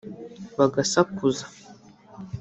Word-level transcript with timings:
bagasakuza 0.57 1.45